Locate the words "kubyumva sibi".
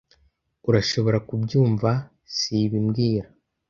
1.27-2.77